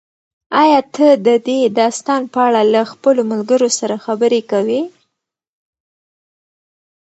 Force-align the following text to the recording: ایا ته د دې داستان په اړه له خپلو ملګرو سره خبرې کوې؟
ایا 0.61 0.79
ته 0.95 1.07
د 1.25 1.27
دې 1.47 1.59
داستان 1.79 2.21
په 2.33 2.39
اړه 2.47 2.61
له 2.73 2.81
خپلو 2.91 3.21
ملګرو 3.31 3.69
سره 3.79 3.95
خبرې 4.05 4.41
کوې؟ 4.51 4.81